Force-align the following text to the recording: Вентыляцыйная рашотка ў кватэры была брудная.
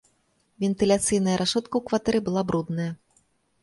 Вентыляцыйная 0.63 1.37
рашотка 1.43 1.73
ў 1.77 1.81
кватэры 1.93 2.19
была 2.27 2.41
брудная. 2.53 2.93